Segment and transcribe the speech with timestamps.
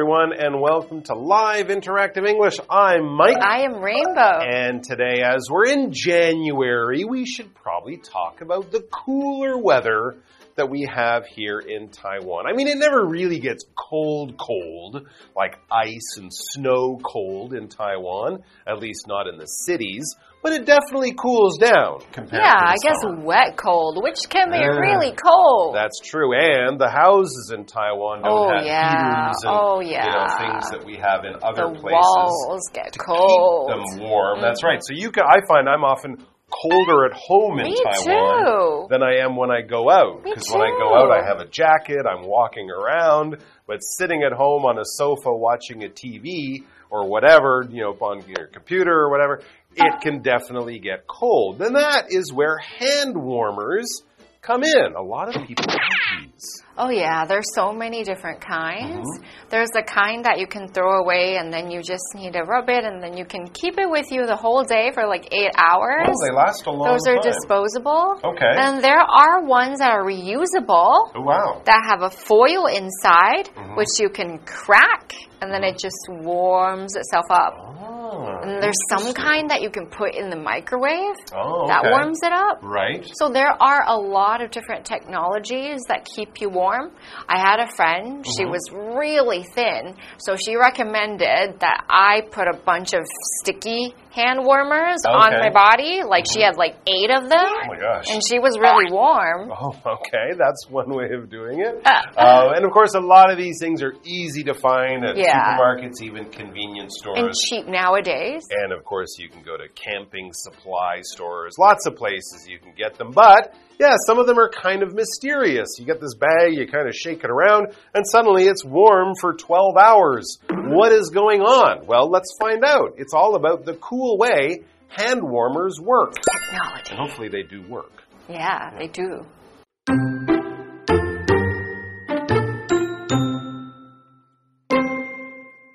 [0.00, 2.54] everyone, and welcome to Live Interactive English.
[2.70, 3.36] I'm Mike.
[3.36, 4.40] I am Rainbow.
[4.40, 7.54] And today, as we're in January, we should
[7.96, 10.16] probably talk about the cooler weather
[10.56, 12.44] that we have here in Taiwan.
[12.46, 18.42] I mean, it never really gets cold, cold, like ice and snow cold in Taiwan,
[18.66, 20.04] at least not in the cities,
[20.42, 23.24] but it definitely cools down compared yeah, to the I guess summer.
[23.24, 24.66] wet cold, which can be Yeah.
[24.76, 25.74] really cold.
[25.74, 26.34] That's true.
[26.34, 28.90] And the houses in Taiwan don't Oh, have yeah.
[28.90, 30.38] heaters and Oh, you know, yeah.
[30.38, 32.04] things that we have in other the places.
[32.04, 33.70] walls get to cold.
[33.70, 34.38] keep them warm.
[34.38, 34.42] Mm.
[34.42, 34.80] That's right.
[34.82, 36.16] So you can, I find I'm often
[36.50, 38.86] colder at home in Me Taiwan too.
[38.90, 40.22] than I am when I go out.
[40.24, 44.32] Because when I go out, I have a jacket, I'm walking around, but sitting at
[44.32, 49.10] home on a sofa watching a TV or whatever, you know, on your computer or
[49.10, 49.40] whatever,
[49.76, 49.98] it ah.
[50.00, 51.62] can definitely get cold.
[51.62, 54.02] And that is where hand warmers
[54.42, 54.94] come in.
[54.96, 56.62] A lot of people have these.
[56.78, 59.06] Oh yeah, there's so many different kinds.
[59.06, 59.48] Mm-hmm.
[59.50, 62.70] There's the kind that you can throw away and then you just need to rub
[62.70, 65.52] it and then you can keep it with you the whole day for like eight
[65.56, 66.06] hours.
[66.08, 67.32] Oh, they last a long Those are time.
[67.32, 68.20] disposable.
[68.24, 68.54] Okay.
[68.56, 71.10] And there are ones that are reusable.
[71.14, 71.60] Oh, wow.
[71.66, 73.76] that have a foil inside, Mm-hmm.
[73.76, 77.54] which you can crack, and then it just warms itself up.
[77.58, 77.99] Oh,
[78.42, 82.32] And there's some kind that you can put in the microwave oh, that warms it
[82.32, 82.62] up.
[82.62, 83.06] Right.
[83.14, 86.90] So there are a lot of different technologies that keep you warm.
[87.28, 88.50] I had a friend, she Mm-hmm.
[88.50, 93.02] was really thin, so she recommended that I put a bunch of
[93.40, 96.02] sticky hand warmers on my body.
[96.06, 97.38] Like she had like eight of them.
[97.46, 98.06] Oh my gosh.
[98.10, 99.50] And she was really warm.
[99.62, 100.32] Oh, okay.
[100.38, 101.82] That's one way of doing it.
[101.84, 105.58] Uh, and of course, a lot of these things are easy to find at Yeah.
[105.58, 107.18] supermarkets, even convenience stores.
[107.18, 108.46] And cheap nowadays.
[108.50, 111.56] And of course, you can go to camping supply stores.
[111.58, 113.10] Lots of places you can get them.
[113.12, 115.78] But yeah, some of them are kind of mysterious.
[115.78, 119.32] You get this bag, you kind of shake it around, and suddenly it's warm for
[119.32, 120.38] 12 hours.
[120.50, 121.86] What is going on?
[121.86, 122.96] Well, let's find out.
[122.98, 126.12] It's all about the cool way hand warmers work.
[126.12, 126.90] Technology.
[126.90, 128.04] And hopefully, they do work.
[128.28, 129.24] Yeah, they do.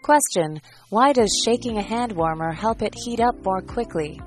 [0.04, 4.22] Question Why does shaking a hand warmer help it heat up more quickly?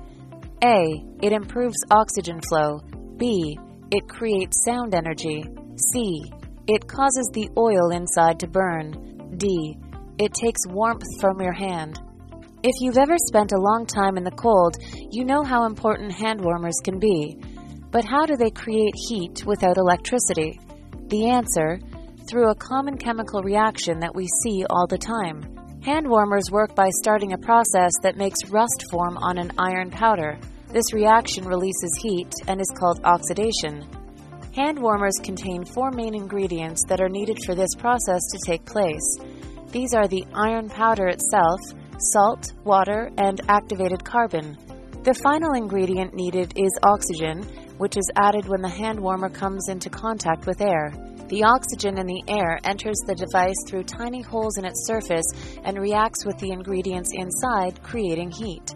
[0.61, 1.01] A.
[1.21, 2.81] It improves oxygen flow.
[3.15, 3.57] B.
[3.91, 5.43] It creates sound energy.
[5.91, 6.21] C.
[6.67, 9.33] It causes the oil inside to burn.
[9.37, 9.77] D.
[10.19, 11.99] It takes warmth from your hand.
[12.61, 14.75] If you've ever spent a long time in the cold,
[15.11, 17.37] you know how important hand warmers can be.
[17.89, 20.59] But how do they create heat without electricity?
[21.07, 21.79] The answer
[22.29, 25.41] through a common chemical reaction that we see all the time.
[25.81, 30.37] Hand warmers work by starting a process that makes rust form on an iron powder.
[30.71, 33.87] This reaction releases heat and is called oxidation.
[34.55, 39.17] Hand warmers contain four main ingredients that are needed for this process to take place.
[39.71, 41.59] These are the iron powder itself,
[42.13, 44.57] salt, water, and activated carbon.
[45.03, 47.41] The final ingredient needed is oxygen,
[47.79, 50.93] which is added when the hand warmer comes into contact with air.
[51.29, 55.25] The oxygen in the air enters the device through tiny holes in its surface
[55.63, 58.75] and reacts with the ingredients inside, creating heat.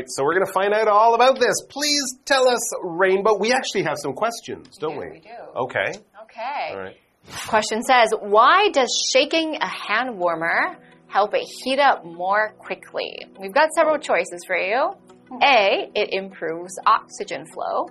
[0.00, 1.54] Right, so we're going to find out all about this.
[1.68, 3.36] Please tell us, Rainbow.
[3.38, 5.10] We actually have some questions, don't Yeah, we?
[5.10, 5.30] we do.
[5.56, 5.92] Okay.
[6.24, 6.68] Okay.
[6.70, 6.96] All right.
[7.48, 10.76] Question says, why does shaking a hand warmer
[11.08, 13.26] help it heat up more quickly?
[13.38, 14.92] We've got several choices for you.
[15.42, 17.88] A, it improves oxygen flow.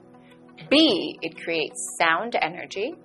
[0.70, 2.96] B, it creates sound energy.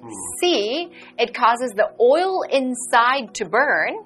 [0.00, 0.08] Hmm.
[0.40, 0.88] C,
[1.18, 3.96] it causes the oil inside to burn.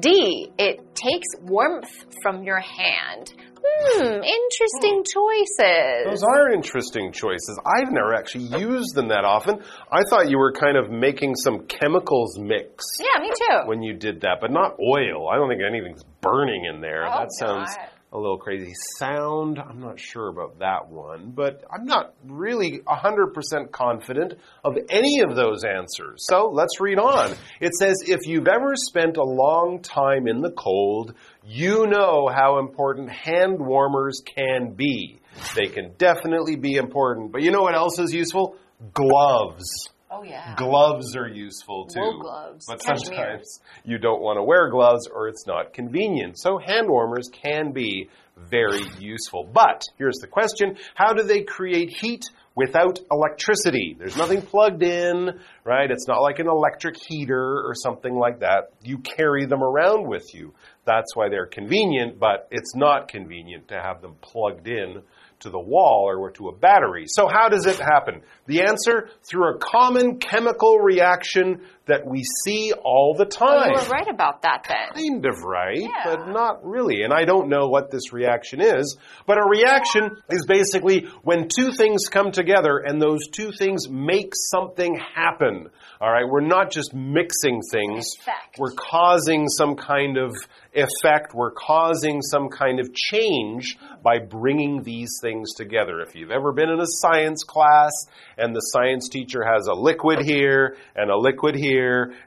[0.00, 3.32] D, it takes warmth from your hand.
[3.68, 6.04] Hmm, interesting choices.
[6.06, 7.58] Those are interesting choices.
[7.64, 9.60] I've never actually used them that often.
[9.90, 13.66] I thought you were kind of making some chemicals mix Yeah, me too.
[13.68, 15.28] when you did that, but not oil.
[15.28, 17.06] I don't think anything's burning in there.
[17.06, 17.88] Oh, that sounds God.
[18.12, 18.72] A little crazy.
[18.98, 25.20] Sound, I'm not sure about that one, but I'm not really 100% confident of any
[25.20, 26.24] of those answers.
[26.26, 27.34] So let's read on.
[27.60, 31.14] It says, if you've ever spent a long time in the cold,
[31.44, 35.20] you know how important hand warmers can be.
[35.54, 37.32] They can definitely be important.
[37.32, 38.56] But you know what else is useful?
[38.94, 39.90] Gloves.
[40.18, 40.54] Oh, yeah.
[40.56, 42.00] Gloves are useful too.
[42.00, 43.04] Wool gloves, But cashmere.
[43.04, 46.38] sometimes you don't want to wear gloves or it's not convenient.
[46.38, 49.44] So hand warmers can be very useful.
[49.52, 52.24] But here's the question How do they create heat
[52.56, 53.94] without electricity.
[53.98, 55.28] There's nothing plugged in,
[55.62, 55.90] right?
[55.90, 58.70] It's not like an electric heater or something like that.
[58.82, 60.54] You carry them around with you.
[60.86, 65.02] That's why they're convenient, but it's not convenient to have them plugged in
[65.40, 67.04] to the wall or to a battery.
[67.08, 68.22] So how does it happen?
[68.46, 73.70] The answer, through a common chemical reaction that we see all the time.
[73.70, 74.94] You were right about that then.
[74.94, 75.88] Kind of right, Yeah.
[76.16, 77.02] but not really.
[77.02, 78.96] And I don't know what this reaction is.
[79.24, 84.32] But a reaction is basically when two things come together and those two things make
[84.34, 85.68] something happen.
[86.00, 88.06] All right, we're not just mixing things.
[88.20, 88.58] Effect.
[88.58, 90.34] We're causing some kind of
[90.74, 91.34] effect.
[91.34, 96.00] We're causing some kind of change by bringing these things together.
[96.00, 97.92] If you've ever been in a science class
[98.36, 101.75] and the science teacher has a liquid here and a liquid here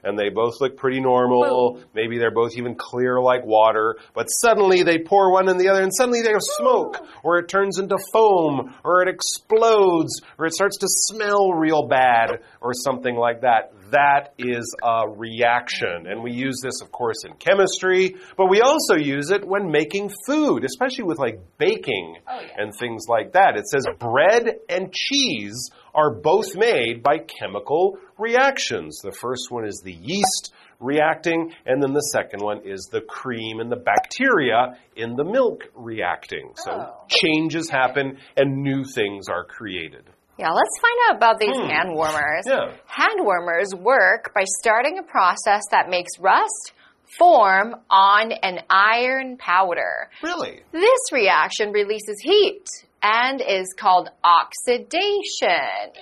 [0.02, 4.82] and they both look pretty normal, maybe they're both even clear like water, but suddenly
[4.82, 6.62] they pour one in the other and suddenly there's oh.
[6.62, 11.86] smoke or it turns into foam or it explodes or it starts to smell real
[11.88, 13.72] bad or something like that.
[13.90, 16.06] That is a reaction.
[16.06, 20.10] And we use this, of course, in chemistry, but we also use it when making
[20.26, 22.62] food, especially with like baking Oh, yeah.
[22.62, 23.56] and things like that.
[23.56, 29.00] It says bread and cheese are both made by chemical reactions.
[29.02, 33.60] The first one is the yeast reacting, and then the second one is the cream
[33.60, 36.52] and the bacteria in the milk reacting.
[36.56, 37.04] So Oh.
[37.08, 40.04] changes happen and new things are created.
[40.38, 41.68] Yeah, let's find out about these hmm.
[41.68, 42.44] hand warmers.
[42.46, 42.72] Yeah.
[42.86, 46.72] Hand warmers work by starting a process that makes rust
[47.18, 50.08] form on an iron powder.
[50.22, 50.60] Really?
[50.72, 52.64] This reaction releases heat
[53.02, 55.50] and is called oxidation.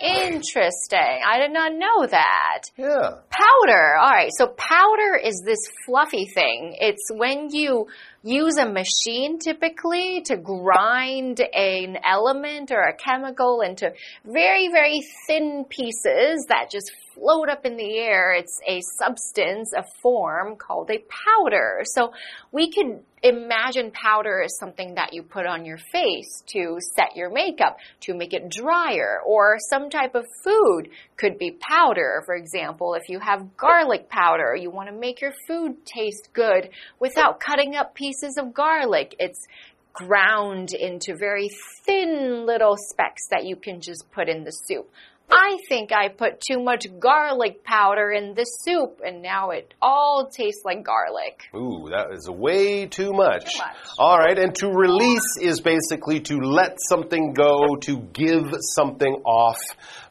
[0.00, 1.22] Interesting.
[1.24, 2.62] I did not know that.
[2.76, 3.18] Yeah.
[3.30, 3.96] Powder.
[4.00, 4.30] All right.
[4.36, 6.76] So powder is this fluffy thing.
[6.80, 7.86] It's when you
[8.22, 13.92] use a machine typically to grind an element or a chemical into
[14.24, 18.32] very, very thin pieces that just float up in the air.
[18.32, 21.82] It's a substance, a form called a powder.
[21.84, 22.12] So
[22.50, 27.30] we could imagine powder is something that you put on your face to set your
[27.30, 32.22] makeup, to make it drier, or some type of food could be powder.
[32.26, 36.70] For example, if you have garlic powder, you want to make your food taste good
[37.00, 39.14] without cutting up pieces of garlic.
[39.18, 39.46] It's
[39.92, 41.50] ground into very
[41.84, 44.88] thin little specks that you can just put in the soup.
[45.30, 50.30] I think I put too much garlic powder in the soup and now it all
[50.30, 51.42] tastes like garlic.
[51.54, 53.52] Ooh, that is way too much.
[53.54, 53.76] Too much.
[53.98, 59.60] All right, and to release is basically to let something go, to give something off.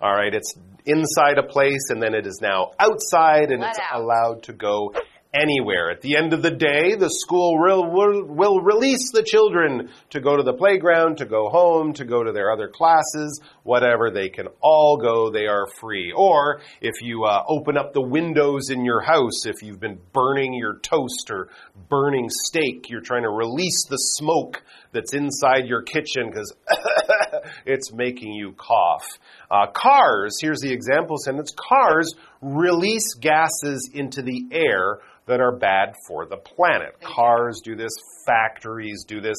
[0.02, 0.54] All right, it's
[0.86, 4.00] inside a place and then it is now outside and Let it's out.
[4.02, 4.94] allowed to go
[5.34, 5.90] anywhere.
[5.92, 10.20] At the end of the day, the school will, will, will release the children to
[10.20, 14.10] go to the playground, to go home, to go to their other classes, whatever.
[14.12, 15.32] They can all go.
[15.32, 16.14] They are free.
[16.16, 20.54] Or if you uh, open up the windows in your house, if you've been burning
[20.54, 21.50] your toast or
[21.90, 26.54] burning steak, you're trying to release the smoke that's inside your kitchen because
[27.66, 29.06] it's making you cough.
[29.52, 35.94] Uh, cars, here's the example sentence cars release gases into the air that are bad
[36.07, 37.00] for the planet.
[37.02, 37.92] Cars do this,
[38.26, 39.38] factories do this,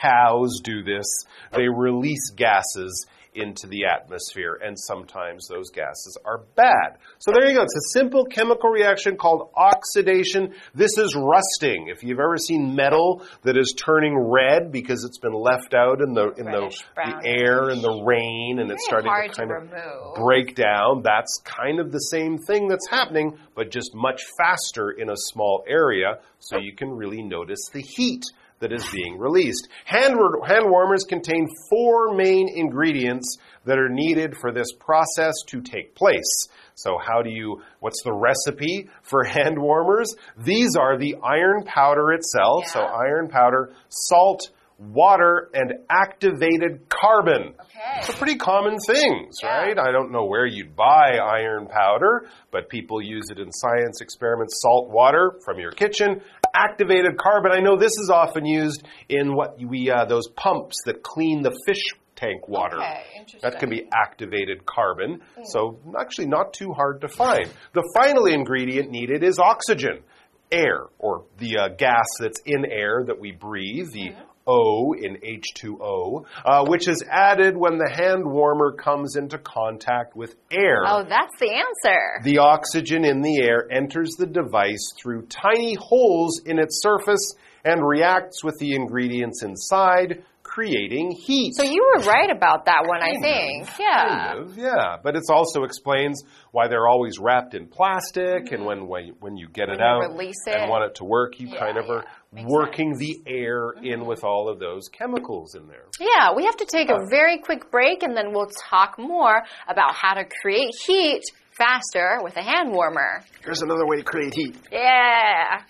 [0.00, 1.06] cows do this.
[1.52, 6.98] They release gases into the atmosphere, and sometimes those gases are bad.
[7.18, 7.62] So there you go.
[7.62, 10.54] It's a simple chemical reaction called oxidation.
[10.74, 11.88] This is rusting.
[11.88, 16.12] If you've ever seen metal that is turning red because it's been left out in
[16.14, 17.24] the in the, Reddish, the brownish.
[17.24, 21.02] air and the rain, and it's starting to to kind of break down.
[21.02, 25.64] That's kind of the same thing that's happening, but just much faster in a small
[25.66, 28.24] area, so you can really notice the heat
[28.62, 29.68] that is being released.
[29.84, 30.14] Hand,
[30.46, 36.48] hand warmers contain four main ingredients that are needed for this process to take place.
[36.74, 40.14] So, how do you, what's the recipe for hand warmers?
[40.38, 42.66] These are the iron powder itself.
[42.68, 47.54] So, iron powder, salt, water, and activated carbon.
[47.60, 48.02] Okay.
[48.02, 49.56] So pretty common things, Yeah.
[49.56, 49.78] right?
[49.78, 54.60] I don't know where you'd buy iron powder, but people use it in science experiments.
[54.60, 56.20] Salt water from your kitchen,
[56.54, 57.52] activated carbon.
[57.52, 61.56] I know this is often used in what we uh, those pumps that clean the
[61.66, 61.82] fish
[62.16, 62.76] tank water.
[62.76, 63.38] Okay.
[63.42, 65.20] That can be activated carbon.
[65.44, 67.48] So actually not too hard to find.
[67.72, 70.02] The final ingredient needed is oxygen,
[70.50, 74.12] air, or the uh, gas that's in air that we breathe, the
[74.46, 80.34] O in H2O, uh, which is added when the hand warmer comes into contact with
[80.50, 80.82] air.
[80.86, 82.00] Oh, that's the answer.
[82.22, 87.34] The oxygen in the air enters the device through tiny holes in its surface
[87.64, 91.54] and reacts with the ingredients inside, creating heat.
[91.54, 93.68] So you were right about that one, I think.
[93.78, 94.32] Yeah.
[94.32, 94.96] Kind of, yeah.
[95.02, 99.48] But it also explains why they're always wrapped in plastic, and when when, when you
[99.48, 102.04] get it you out release and want it to work, you Yeah, kind of are
[102.04, 102.10] yeah.
[102.32, 104.06] Makes working the air in mm-hmm.
[104.06, 105.84] with all of those chemicals in there.
[106.00, 109.94] Yeah, we have to take a very quick break and then we'll talk more about
[109.94, 113.22] how to create heat faster with a hand warmer.
[113.44, 114.56] Here's another way to create heat.
[114.72, 115.62] Yeah.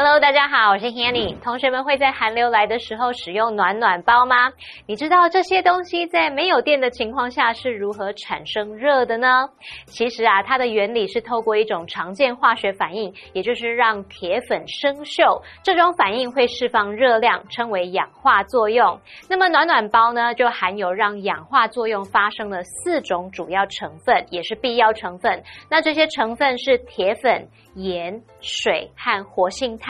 [0.00, 1.36] Hello，大家好，我是 Hanny。
[1.40, 4.52] 同学们会在寒流来的时候使用暖暖包吗？
[4.86, 9.48] 你知道这些东西在没有电的情况下是如何产生热的呢？
[9.86, 15.42] 其实啊，它的原理是透过一种常见化学反应，也就是让铁粉生锈。
[15.64, 19.00] 这种反应会释放热量，称为氧化作用。
[19.28, 25.42] 那么暖暖包呢，就含有让氧化作用发生的四种主要成分，也是必要成分。
[25.68, 29.87] 那这些成分是铁粉、盐、水和活性炭。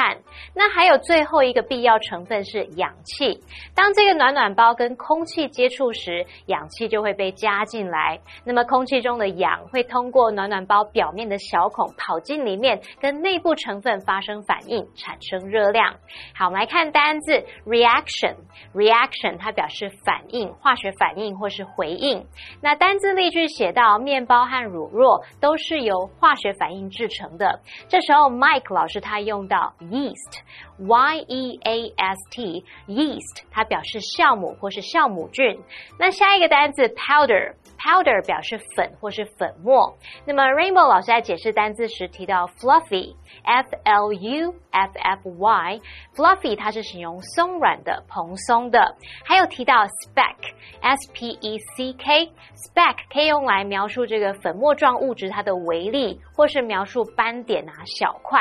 [0.54, 3.40] 那还有最后一个必要成分是氧气。
[3.74, 8.20] 当这个暖暖包跟空气接触时，氧气就会被加进来。
[8.44, 15.94] 那么空气中的氧会通过暖暖包表面的小孔跑进里面，跟内部成分发生反应，产生热量。
[16.34, 18.34] 好，我们来看单字 reaction。
[18.74, 22.26] reaction 它表示反应、化学反应或是回应。
[22.60, 27.60] 那单字例句写到面包和乳酪都是由化学反应制成的。
[27.88, 35.60] 这时候 Mike 老师他用到 yeast，y e a s t yeast，它表示酵母或是酵母菌。
[35.98, 37.54] 那下一个单词 powder。
[37.78, 39.96] Powder 表示粉或是粉末。
[40.26, 48.96] 那么 Rainbow 老师在解释单字时提到 fluffy，f l u f f y，fluffy 它是形容松软的、蓬松的。
[49.24, 58.40] 还有提到 speck，s p e c k，speck 可以用来描述这个粉末状物质它的微粒，或是描述斑点啊、小块。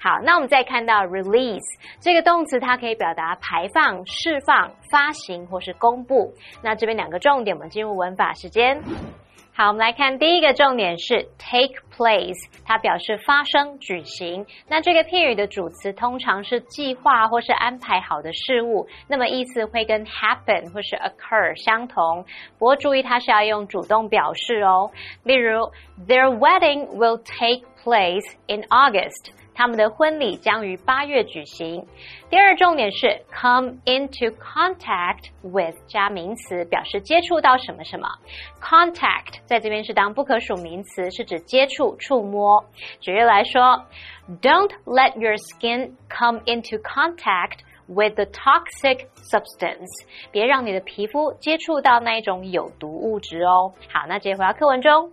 [0.00, 1.60] 好，那我们再看到 release
[2.00, 6.32] 这个动词，它可以表达排放、释放、发行或是公布。
[6.62, 8.82] 那这边两个重点，我们进入文法时间。
[9.54, 14.46] 好，我们来看第一个重点是 take place，它表示发生、举行。
[14.68, 22.24] 那这个片语的主词通常是计划或是安排好的事物，那么意思会跟 happen 或是 occur 相同。
[22.56, 24.92] 不过注意，它是要用主动表示哦。
[25.24, 25.72] 例如
[26.06, 29.32] ，Their wedding will take place in August。
[29.58, 31.84] 他们的婚礼将于八月举行。
[32.30, 38.06] 第二重点是 come into contact with 加名词，表示接触到什么什么。
[38.60, 42.64] contact 在这边是当不可数名词，是指接触、触摸。
[43.00, 43.84] 举例来说
[44.40, 50.06] ，Don't let your skin come into contact with the toxic substance。
[50.30, 53.74] 别让你的皮肤接触到那一种有毒物质哦。
[53.92, 55.10] 好，那直接回到课文中。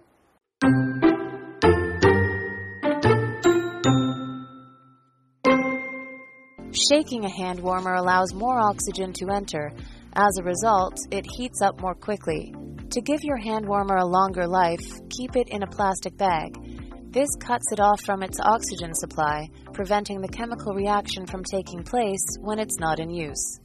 [6.90, 9.72] Shaking a hand warmer allows more oxygen to enter.
[10.14, 12.54] As a result, it heats up more quickly.
[12.92, 16.54] To give your hand warmer a longer life, keep it in a plastic bag.
[17.12, 22.26] This cuts it off from its oxygen supply, preventing the chemical reaction from taking place
[22.42, 23.60] when it's not in use.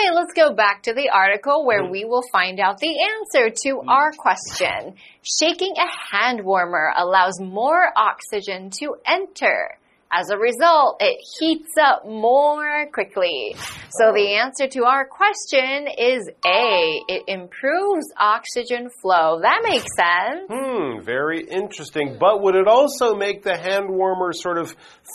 [0.00, 3.82] Okay, let's go back to the article where we will find out the answer to
[3.86, 4.94] our question.
[5.22, 9.76] Shaking a hand warmer allows more oxygen to enter.
[10.12, 13.54] As a result, it heats up more quickly.
[13.90, 17.00] So the answer to our question is A.
[17.06, 19.38] It improves oxygen flow.
[19.42, 20.50] That makes sense.
[20.50, 22.16] Hmm, very interesting.
[22.18, 24.74] But would it also make the hand warmer sort of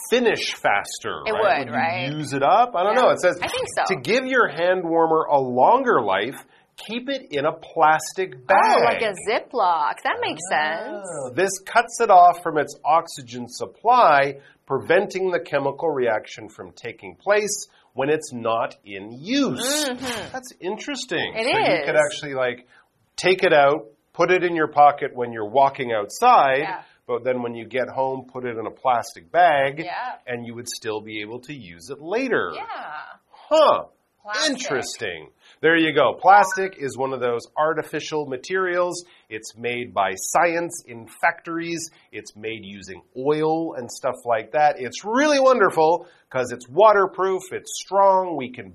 [0.09, 1.21] finish faster?
[1.25, 1.59] It right?
[1.59, 2.11] would, you right?
[2.13, 2.73] Use it up?
[2.75, 3.01] I don't Yeah.
[3.01, 3.09] know.
[3.09, 3.93] It says I think so.
[3.93, 6.41] to give your hand warmer a longer life,
[6.77, 8.77] keep it in a plastic bag.
[8.79, 9.95] Oh, like a Ziploc.
[10.03, 10.55] That makes ah.
[10.55, 11.07] sense.
[11.25, 17.15] Oh, This cuts it off from its oxygen supply, preventing the chemical reaction from taking
[17.15, 19.85] place when it's not in use.
[19.87, 20.31] Mm-hmm.
[20.33, 21.33] That's interesting.
[21.35, 22.67] It so you could actually like
[23.15, 26.81] take it out, put it in your pocket when you're walking outside, Yeah.
[27.07, 30.15] but then when you get home, put it in a plastic bag, Yeah.
[30.27, 32.51] and you would still be able to use it later.
[32.53, 32.63] Yeah.
[33.31, 33.85] Huh.
[34.25, 34.59] Plastic.
[34.59, 35.29] Interesting.
[35.61, 36.17] There you go.
[36.19, 39.05] Plastic is one of those artificial materials.
[39.29, 41.91] It's made by science in factories.
[42.11, 44.77] It's made using oil and stuff like that.
[44.79, 48.73] It's really wonderful because it's waterproof, it's strong, we can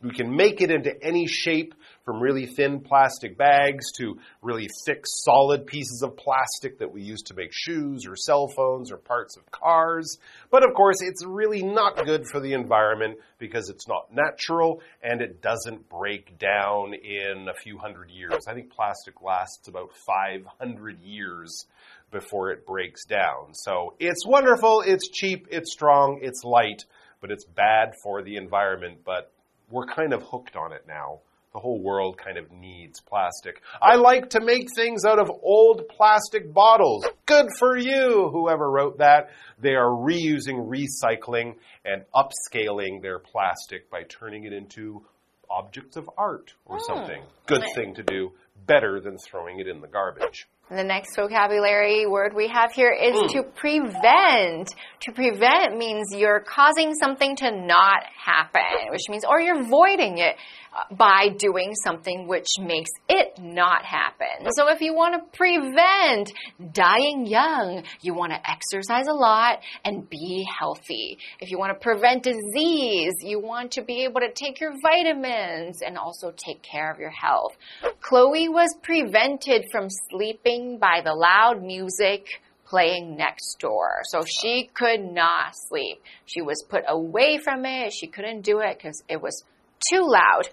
[0.00, 1.74] We can make it into any shape
[2.04, 7.22] from really thin plastic bags to really thick, solid pieces of plastic that we use
[7.22, 10.18] to make shoes or cell phones or parts of cars.
[10.50, 15.20] But of course, it's really not good for the environment because it's not natural and
[15.20, 18.46] it doesn't break down in a few hundred years.
[18.46, 21.66] I think plastic lasts about 500 years
[22.10, 23.54] before it breaks down.
[23.54, 26.84] So it's wonderful, it's cheap, it's strong, it's light,
[27.20, 28.98] but it's bad for the environment.
[29.04, 29.32] But
[29.70, 31.20] we're kind of hooked on it now.
[31.54, 33.62] The whole world kind of needs plastic.
[33.80, 37.06] I like to make things out of old plastic bottles.
[37.26, 39.30] Good for you, whoever wrote that.
[39.60, 45.06] They are reusing, recycling, and upscaling their plastic by turning it into
[45.48, 46.84] objects of art or hmm.
[46.86, 47.22] something.
[47.46, 48.32] Good thing to do.
[48.66, 50.48] Better than throwing it in the garbage.
[50.70, 53.26] The next vocabulary word we have here is Hmm.
[53.36, 54.74] to prevent.
[55.00, 60.36] To prevent means you're causing something to not happen, which means, or you're avoiding it
[60.74, 64.50] uh, by doing something which makes it not happen.
[64.56, 66.32] So if you want to prevent
[66.72, 71.18] dying young, you want to exercise a lot and be healthy.
[71.40, 75.82] If you want to prevent disease, you want to be able to take your vitamins
[75.82, 77.54] and also take care of your health.
[78.00, 82.26] Chloe was prevented from sleeping by the loud music
[82.66, 84.02] playing next door.
[84.04, 86.02] So she could not sleep.
[86.26, 87.92] She was put away from it.
[87.92, 89.44] She couldn't do it because it was
[89.90, 90.48] too loud.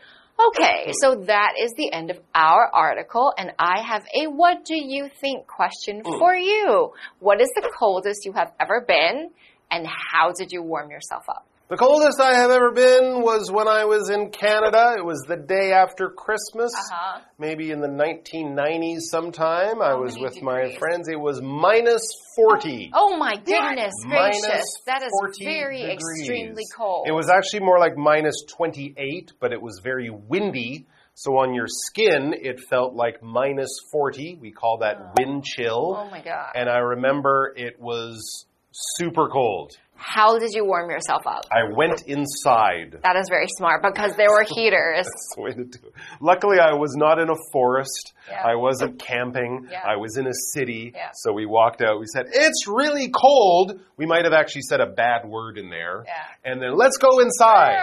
[0.47, 4.75] Okay, so that is the end of our article, and I have a what do
[4.75, 6.17] you think question hmm.
[6.17, 6.93] for you.
[7.19, 9.29] What is the coldest you have ever been,
[9.69, 11.45] and how did you warm yourself up?
[11.71, 14.95] The coldest I have ever been was when I was in Canada.
[14.97, 17.21] It was the day after Christmas, Uh-huh.
[17.39, 19.81] maybe in the 1990s sometime.
[19.81, 21.07] I was with my friends.
[21.07, 22.03] It was minus
[22.35, 22.91] 40.
[22.93, 24.65] Oh my goodness Minus gracious.
[24.85, 25.93] That is 40 very degrees.
[26.19, 27.07] extremely cold.
[27.07, 30.87] It was actually more like minus 28, but it was very windy.
[31.13, 34.39] So on your skin, it felt like minus 40.
[34.41, 35.95] We call that wind chill.
[35.97, 36.51] Oh my god.
[36.53, 39.71] And I remember it was super cold.
[40.03, 41.45] How did you warm yourself up?
[41.51, 42.97] I went inside.
[43.03, 45.05] That is very smart because there were heaters.
[45.05, 45.93] That's the way to do it.
[46.19, 48.13] Luckily, I was not in a forest.
[48.27, 48.41] Yeah.
[48.43, 49.67] I wasn't camping.
[49.71, 49.81] Yeah.
[49.87, 50.91] I was in a city.
[50.95, 51.09] Yeah.
[51.13, 51.99] So we walked out.
[51.99, 53.79] We said, It's really cold.
[53.95, 56.03] We might have actually said a bad word in there.
[56.07, 56.51] Yeah.
[56.51, 57.77] And then let's go inside.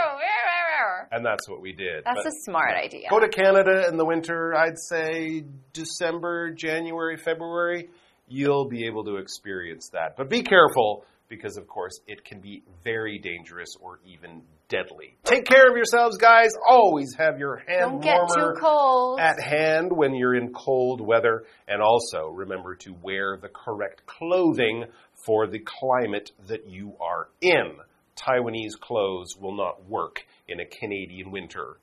[1.11, 2.05] And that's what we did.
[2.05, 3.09] That's But a smart idea.
[3.09, 7.89] go to Canada in the winter, I'd say December, January, February.
[8.27, 10.17] You'll be able to experience that.
[10.19, 15.17] But be careful because, of course, it can be very dangerous or even deadly.
[15.25, 16.51] Take care of yourselves, guys.
[16.69, 19.21] Always have your hand Don't get warmer too cold.
[19.21, 21.45] at hand when you're in cold weather.
[21.67, 24.85] And also remember to wear the correct clothing
[25.27, 27.77] for the climate that you are in.
[28.17, 31.77] Taiwanese clothes will not work in a Canadian winter.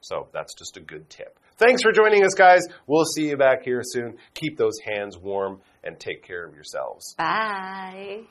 [0.00, 1.38] So that's just a good tip.
[1.58, 2.62] Thanks for joining us, guys.
[2.86, 4.16] We'll see you back here soon.
[4.34, 7.14] Keep those hands warm and take care of yourselves.
[7.16, 8.22] Bye.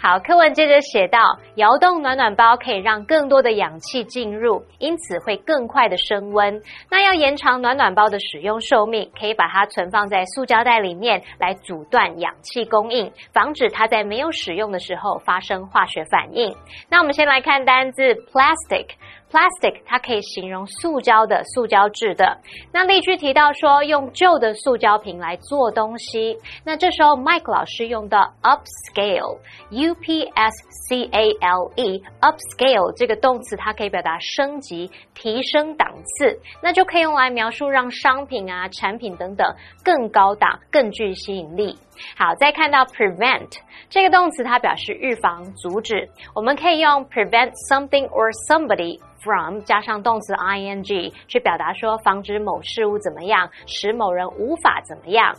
[0.00, 1.18] 好，课文接着写道：
[1.56, 6.62] 摇动暖暖包可以让更多的氧气进入，因此会更快的升温。
[6.88, 16.54] 那要延长暖暖包的使用寿命，可以把它存放在塑胶袋里面，来阻断氧气供应，防止它在没有使用的时候发生化学反应。
[16.88, 18.86] 那我们先来看单字 plastic。
[19.30, 22.38] Plastic 它可以形容塑胶的、塑胶制的。
[22.72, 26.38] 那例句提到说，用旧的塑胶瓶来做东西。
[26.64, 30.54] 那这时候 Mike 老师用到 upscale，U P S
[30.88, 41.76] C A L E，upscale 这个动词它可以表达升级、提升档次，那就可以用来描述让商品啊、产品等等更高档、更具吸引力。
[42.16, 43.58] 好，再看到 prevent
[43.88, 46.08] 这个动词，它表示预防、阻止。
[46.34, 55.34] 我们可以用 prevent something or somebody from 加上动词 ing 去表达说防止某事物怎么样，使某人无法怎么样。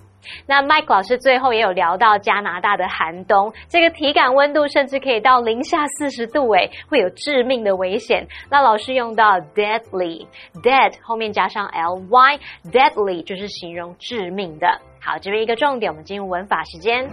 [0.45, 8.27] 那 Mike 老师最后也有聊到加拿大的寒冬，这个体感温度甚至可以到零下四十度，诶，会有致命的危险。
[8.49, 14.81] 那老师用到 deadly，dead 后面加上 ly，deadly 就是形容致命的。
[15.01, 17.09] 好，这边一个重点，我们进入文法时间。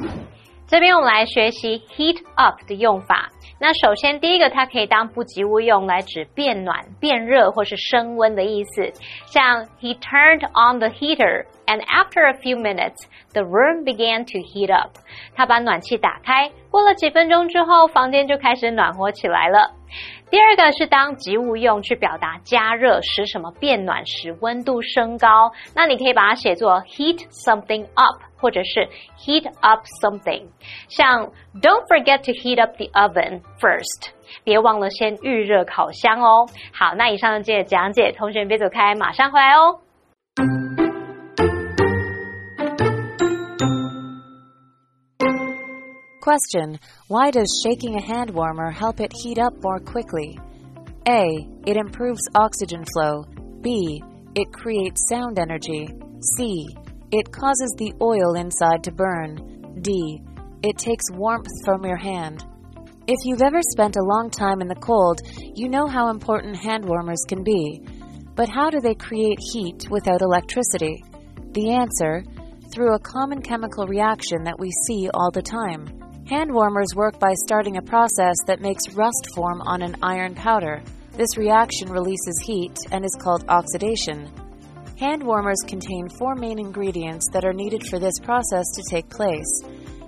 [0.67, 3.31] 这边我们来学习 heat up 的用法。
[3.61, 8.93] 那首先第一个，它可以当不及物用来指变暖、变热或是升温的意思。
[9.27, 12.97] 像 He turned on the heater and after a few minutes,
[13.33, 14.97] the room began to heat up。
[15.35, 19.73] 他把暖气打开，过了几分钟之后，房间就开始暖和起来了。
[20.29, 25.53] 第二个是当及物用去表达加热，使什么变暖，使温度升高。
[25.75, 30.49] 那你可以把它写作 heat something up，或者是 heat up something。
[30.89, 31.31] 像
[31.63, 34.11] Don't forget to heat up the oven first，
[34.43, 36.47] 别忘了先预热烤箱哦。
[36.73, 39.81] 好，那以上的这讲解，同学们别走开，马上回来哦。
[46.27, 50.37] Question Why does shaking a hand warmer help it heat up more quickly?
[51.07, 51.49] A.
[51.65, 53.23] It improves oxygen flow.
[53.61, 54.03] B.
[54.35, 55.87] It creates sound energy.
[56.37, 56.67] C.
[57.13, 59.79] It causes the oil inside to burn.
[59.83, 60.21] D.
[60.65, 62.45] It takes warmth from your hand.
[63.07, 65.21] If you've ever spent a long time in the cold,
[65.55, 67.81] you know how important hand warmers can be.
[68.35, 71.05] But how do they create heat without electricity?
[71.53, 72.25] The answer
[72.73, 76.03] through a common chemical reaction that we see all the time.
[76.29, 80.83] Hand warmers work by starting a process that makes rust form on an iron powder.
[81.13, 84.29] This reaction releases heat and is called oxidation.
[84.99, 89.63] Hand warmers contain four main ingredients that are needed for this process to take place.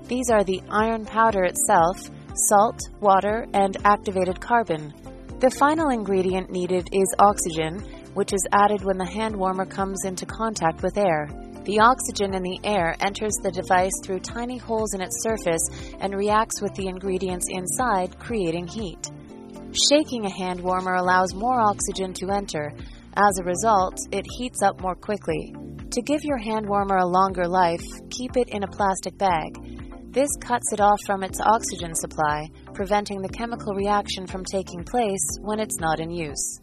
[0.09, 2.11] These are the iron powder itself,
[2.49, 4.93] salt, water, and activated carbon.
[5.39, 7.79] The final ingredient needed is oxygen,
[8.15, 11.29] which is added when the hand warmer comes into contact with air.
[11.69, 15.61] The oxygen in the air enters the device through tiny holes in its surface
[16.01, 19.11] and reacts with the ingredients inside, creating heat.
[19.91, 22.73] Shaking a hand warmer allows more oxygen to enter.
[23.15, 25.55] As a result, it heats up more quickly.
[25.91, 29.53] To give your hand warmer a longer life, keep it in a plastic bag.
[30.11, 35.37] This cuts it off from its oxygen supply, preventing the chemical reaction from taking place
[35.43, 36.63] when it's not in use.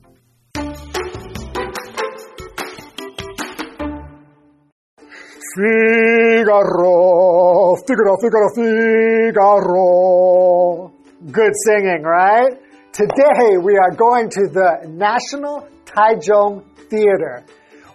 [5.56, 6.92] Figaro,
[7.88, 8.50] Figaro, Figaro,
[9.34, 9.80] Figaro.
[11.32, 12.60] Good singing, right?
[12.92, 17.46] Today we are going to the National Taichung Theater.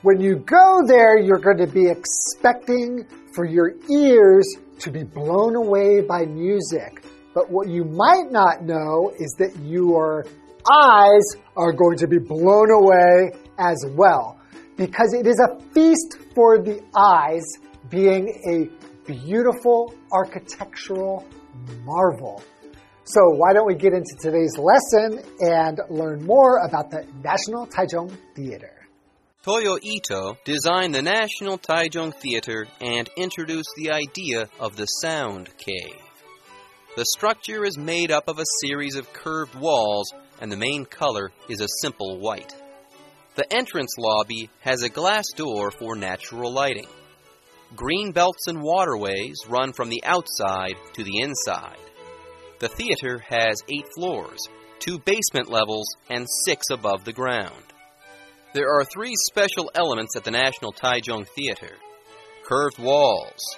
[0.01, 5.55] When you go there, you're going to be expecting for your ears to be blown
[5.55, 7.05] away by music.
[7.35, 10.25] But what you might not know is that your
[10.73, 14.40] eyes are going to be blown away as well.
[14.81, 17.45] Because it is a feast for the eyes
[17.91, 21.27] being a beautiful architectural
[21.85, 22.43] marvel.
[23.05, 28.11] So, why don't we get into today's lesson and learn more about the National Taichung
[28.35, 28.73] Theater?
[29.45, 36.01] Toyo Ito designed the National Taichung Theater and introduced the idea of the sound cave.
[36.97, 41.33] The structure is made up of a series of curved walls, and the main color
[41.51, 42.55] is a simple white.
[43.37, 46.89] The entrance lobby has a glass door for natural lighting.
[47.77, 51.79] Green belts and waterways run from the outside to the inside.
[52.59, 54.41] The theater has eight floors,
[54.81, 57.65] two basement levels, and six above the ground.
[58.53, 61.77] There are three special elements at the National Taichung Theater
[62.51, 63.57] curved walls.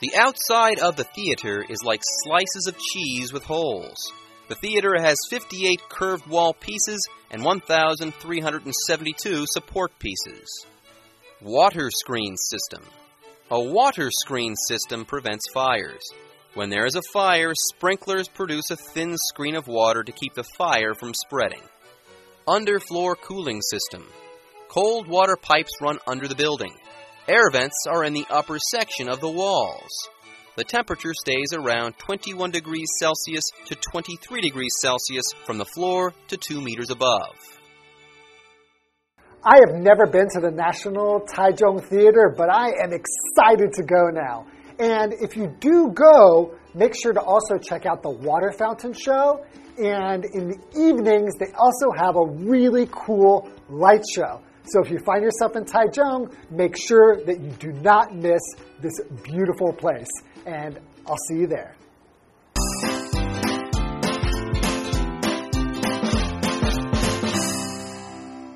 [0.00, 4.12] The outside of the theater is like slices of cheese with holes.
[4.52, 10.66] The theater has 58 curved wall pieces and 1,372 support pieces.
[11.40, 12.82] Water screen system.
[13.50, 16.02] A water screen system prevents fires.
[16.52, 20.44] When there is a fire, sprinklers produce a thin screen of water to keep the
[20.58, 21.62] fire from spreading.
[22.46, 24.06] Underfloor cooling system.
[24.68, 26.74] Cold water pipes run under the building.
[27.26, 30.10] Air vents are in the upper section of the walls.
[30.54, 36.36] The temperature stays around 21 degrees Celsius to 23 degrees Celsius from the floor to
[36.36, 37.34] 2 meters above.
[39.42, 44.10] I have never been to the National Taichung Theater, but I am excited to go
[44.12, 44.46] now.
[44.78, 49.46] And if you do go, make sure to also check out the water fountain show.
[49.78, 54.42] And in the evenings, they also have a really cool light show.
[54.64, 58.42] So if you find yourself in Taichung, make sure that you do not miss
[58.80, 60.10] this beautiful place.
[60.46, 61.74] And I'll see you there.